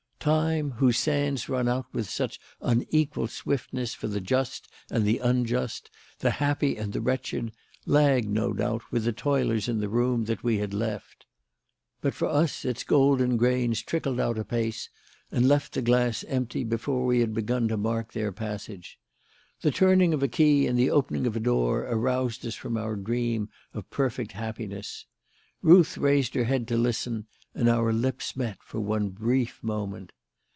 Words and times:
Time, 0.21 0.73
whose 0.73 0.99
sands 0.99 1.49
run 1.49 1.67
out 1.67 1.87
with 1.95 2.07
such 2.07 2.39
unequal 2.61 3.27
swiftness 3.27 3.95
for 3.95 4.07
the 4.07 4.21
just 4.21 4.69
and 4.91 5.03
the 5.03 5.17
unjust, 5.17 5.89
the 6.19 6.29
happy 6.29 6.77
and 6.77 6.93
the 6.93 7.01
wretched, 7.01 7.51
lagged, 7.87 8.29
no 8.29 8.53
doubt, 8.53 8.83
with 8.91 9.03
the 9.03 9.11
toilers 9.13 9.67
in 9.67 9.79
the 9.79 9.89
room 9.89 10.25
that 10.25 10.43
we 10.43 10.59
had 10.59 10.75
left. 10.75 11.25
But 12.01 12.13
for 12.13 12.27
us 12.27 12.63
its 12.65 12.83
golden 12.83 13.35
grains 13.35 13.81
trickled 13.81 14.19
out 14.19 14.37
apace 14.37 14.89
and 15.31 15.47
left 15.47 15.73
the 15.73 15.81
glass 15.81 16.23
empty 16.25 16.63
before 16.63 17.03
we 17.03 17.21
had 17.21 17.33
begun 17.33 17.67
to 17.69 17.75
mark 17.75 18.13
their 18.13 18.31
passage. 18.31 18.99
The 19.61 19.71
turning 19.71 20.13
of 20.13 20.21
a 20.21 20.27
key 20.27 20.67
and 20.67 20.77
the 20.77 20.91
opening 20.91 21.25
of 21.25 21.35
a 21.35 21.39
door 21.39 21.79
aroused 21.89 22.45
us 22.45 22.53
from 22.53 22.77
our 22.77 22.95
dream 22.95 23.49
of 23.73 23.89
perfect 23.89 24.33
happiness. 24.33 25.07
Ruth 25.63 25.97
raised 25.97 26.33
her 26.35 26.43
head 26.45 26.67
to 26.67 26.77
listen, 26.77 27.25
and 27.53 27.67
our 27.69 27.91
lips 27.93 28.35
met 28.35 28.57
for 28.63 28.79
one 28.79 29.09
brief 29.09 29.61
moment. 29.61 30.11